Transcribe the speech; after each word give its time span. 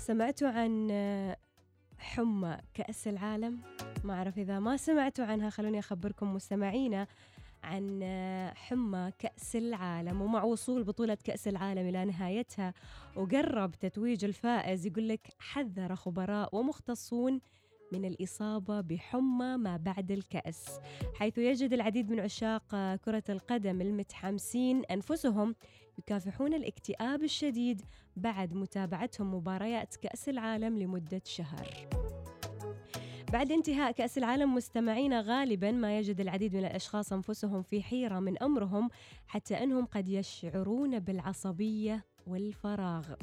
سمعتوا 0.00 0.48
عن 0.48 0.90
حمى 1.98 2.58
كأس 2.74 3.08
العالم؟ 3.08 3.60
ما 4.04 4.14
أعرف 4.14 4.38
إذا 4.38 4.58
ما 4.58 4.76
سمعتوا 4.76 5.24
عنها 5.24 5.50
خلوني 5.50 5.78
أخبركم 5.78 6.34
مستمعينا 6.34 7.06
عن 7.64 8.02
حمى 8.56 9.12
كأس 9.18 9.56
العالم 9.56 10.22
ومع 10.22 10.42
وصول 10.42 10.84
بطولة 10.84 11.18
كأس 11.24 11.48
العالم 11.48 11.88
إلى 11.88 12.04
نهايتها 12.04 12.74
وقرب 13.16 13.70
تتويج 13.70 14.24
الفائز 14.24 14.86
يقول 14.86 15.08
لك 15.08 15.28
حذر 15.38 15.94
خبراء 15.96 16.56
ومختصون 16.56 17.40
من 17.92 18.04
الإصابة 18.04 18.80
بحمى 18.80 19.56
ما 19.56 19.76
بعد 19.76 20.10
الكأس 20.10 20.80
حيث 21.14 21.38
يجد 21.38 21.72
العديد 21.72 22.10
من 22.10 22.20
عشاق 22.20 22.94
كرة 23.04 23.24
القدم 23.28 23.80
المتحمسين 23.80 24.84
أنفسهم 24.84 25.54
يكافحون 25.98 26.54
الاكتئاب 26.54 27.22
الشديد 27.22 27.82
بعد 28.16 28.54
متابعتهم 28.54 29.34
مباريات 29.34 29.96
كأس 29.96 30.28
العالم 30.28 30.78
لمدة 30.78 31.22
شهر. 31.24 31.88
بعد 33.32 33.52
انتهاء 33.52 33.92
كأس 33.92 34.18
العالم 34.18 34.54
مستمعين 34.54 35.20
غالبا 35.20 35.70
ما 35.70 35.98
يجد 35.98 36.20
العديد 36.20 36.56
من 36.56 36.64
الأشخاص 36.64 37.12
أنفسهم 37.12 37.62
في 37.62 37.82
حيرة 37.82 38.18
من 38.18 38.42
أمرهم 38.42 38.88
حتى 39.26 39.54
أنهم 39.54 39.84
قد 39.84 40.08
يشعرون 40.08 40.98
بالعصبية 40.98 42.04
والفراغ. 42.26 43.14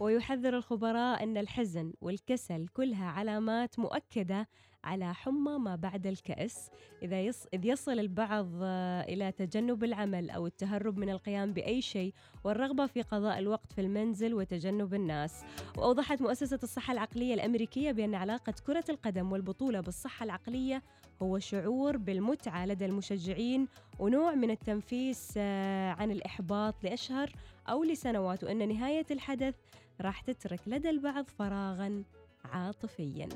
ويحذر 0.00 0.56
الخبراء 0.56 1.22
أن 1.22 1.36
الحزن 1.36 1.92
والكسل 2.00 2.66
كلها 2.68 3.06
علامات 3.06 3.78
مؤكدة 3.78 4.48
على 4.88 5.14
حمى 5.14 5.58
ما 5.58 5.76
بعد 5.76 6.06
الكأس 6.06 6.70
إذا 7.02 7.20
يص... 7.20 7.46
إذ 7.54 7.66
يصل 7.66 7.98
البعض 7.98 8.48
آه، 8.62 9.02
إلى 9.02 9.32
تجنب 9.32 9.84
العمل 9.84 10.30
أو 10.30 10.46
التهرب 10.46 10.98
من 10.98 11.10
القيام 11.10 11.52
بأي 11.52 11.80
شيء 11.80 12.14
والرغبة 12.44 12.86
في 12.86 13.02
قضاء 13.02 13.38
الوقت 13.38 13.72
في 13.72 13.80
المنزل 13.80 14.34
وتجنب 14.34 14.94
الناس. 14.94 15.44
وأوضحت 15.78 16.22
مؤسسة 16.22 16.58
الصحة 16.62 16.92
العقلية 16.92 17.34
الأمريكية 17.34 17.92
بأن 17.92 18.14
علاقة 18.14 18.54
كرة 18.66 18.84
القدم 18.88 19.32
والبطولة 19.32 19.80
بالصحة 19.80 20.24
العقلية 20.24 20.82
هو 21.22 21.38
شعور 21.38 21.96
بالمتعة 21.96 22.66
لدى 22.66 22.86
المشجعين 22.86 23.68
ونوع 23.98 24.34
من 24.34 24.50
التنفيس 24.50 25.34
آه، 25.36 25.90
عن 25.90 26.10
الإحباط 26.10 26.84
لأشهر 26.84 27.32
أو 27.68 27.84
لسنوات 27.84 28.44
وأن 28.44 28.68
نهاية 28.68 29.06
الحدث 29.10 29.54
راح 30.00 30.20
تترك 30.20 30.60
لدى 30.66 30.90
البعض 30.90 31.28
فراغا 31.28 32.04
عاطفيا. 32.44 33.28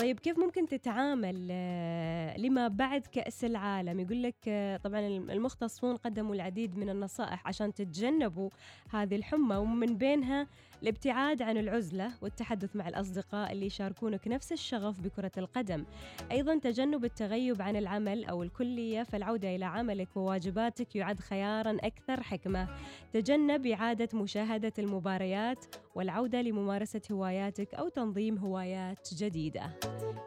طيب 0.00 0.20
كيف 0.20 0.38
ممكن 0.38 0.66
تتعامل 0.66 1.48
آه، 1.50 2.38
لما 2.38 2.68
بعد 2.68 3.06
كأس 3.06 3.44
العالم؟ 3.44 4.00
يقول 4.00 4.22
لك 4.22 4.34
آه، 4.48 4.76
طبعا 4.76 5.00
المختصون 5.06 5.96
قدموا 5.96 6.34
العديد 6.34 6.78
من 6.78 6.90
النصائح 6.90 7.46
عشان 7.46 7.74
تتجنبوا 7.74 8.50
هذه 8.90 9.16
الحمى 9.16 9.56
ومن 9.56 9.96
بينها 9.96 10.46
الابتعاد 10.82 11.42
عن 11.42 11.56
العزلة 11.56 12.12
والتحدث 12.22 12.76
مع 12.76 12.88
الأصدقاء 12.88 13.52
اللي 13.52 13.66
يشاركونك 13.66 14.28
نفس 14.28 14.52
الشغف 14.52 15.00
بكرة 15.00 15.32
القدم. 15.38 15.84
أيضا 16.30 16.58
تجنب 16.58 17.04
التغيب 17.04 17.62
عن 17.62 17.76
العمل 17.76 18.24
أو 18.24 18.42
الكلية 18.42 19.02
فالعودة 19.02 19.56
إلى 19.56 19.64
عملك 19.64 20.16
وواجباتك 20.16 20.96
يعد 20.96 21.20
خيارا 21.20 21.76
أكثر 21.80 22.22
حكمة. 22.22 22.68
تجنب 23.12 23.66
إعادة 23.66 24.18
مشاهدة 24.18 24.72
المباريات 24.78 25.64
والعودة 25.94 26.42
لممارسة 26.42 27.00
هواياتك 27.12 27.74
أو 27.74 27.88
تنظيم 27.88 28.38
هوايات 28.38 29.08
جديدة 29.14 29.70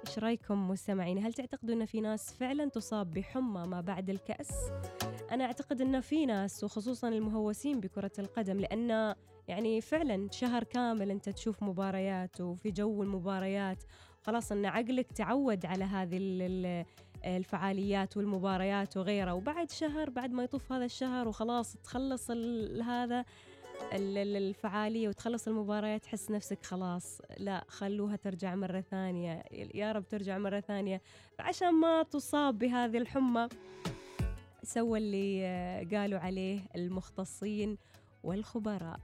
إيش 0.08 0.20
رأيكم 0.20 0.70
مستمعين 0.70 1.26
هل 1.26 1.34
تعتقدوا 1.34 1.76
أن 1.76 1.86
في 1.86 2.02
ناس 2.02 2.34
فعلا 2.34 2.70
تصاب 2.70 3.12
بحمى 3.12 3.68
ما 3.68 3.82
بعد 3.82 4.10
الكأس؟ 4.10 4.52
أنا 5.32 5.46
أعتقد 5.46 5.82
أن 5.82 6.02
في 6.02 6.26
ناس 6.26 6.64
وخصوصا 6.64 7.08
المهوسين 7.08 7.80
بكرة 7.80 8.12
القدم 8.20 8.60
لأن 8.60 9.16
يعني 9.48 9.82
فعلا 9.82 10.28
شهر 10.32 10.64
كامل 10.64 11.12
أنت 11.12 11.30
تشوف 11.30 11.64
مباريات 11.64 12.42
وفي 12.42 12.72
جو 12.72 13.04
المباريات 13.04 13.84
خلاص 14.22 14.52
أن 14.52 14.66
عقلك 14.66 15.12
تعود 15.12 15.66
على 15.66 15.84
هذه 15.84 16.18
الفعاليات 17.26 18.18
والمباريات 18.18 18.98
وغيرها 18.98 19.34
وبعد 19.34 19.72
شهر 19.72 20.10
بعد 20.10 20.32
ما 20.32 20.44
يطوف 20.44 20.72
هذا 20.72 20.86
الشهر 20.86 21.28
وخلاص 21.28 21.76
تخلص 21.76 22.32
هذا 22.86 23.26
الفعالية 23.94 25.10
وتخلص 25.10 25.48
المباراة 25.48 25.98
تحس 25.98 26.32
نفسك 26.32 26.66
خلاص 26.66 27.22
لا 27.38 27.64
خلوها 27.68 28.16
ترجع 28.16 28.56
مرة 28.56 28.82
ثانية. 28.82 29.44
يا 29.52 29.92
رب 29.92 30.08
ترجع 30.08 30.38
مرة 30.38 30.60
ثانية. 30.60 31.02
عشان 31.40 31.74
ما 31.74 32.04
تصاب 32.04 32.60
بهذه 32.60 32.98
الحمى 32.98 33.48
سوى 34.64 35.00
اللي 35.00 35.88
قالوا 35.92 36.20
عليه 36.20 36.60
المختصين 36.76 37.78
والخبراء. 38.24 39.00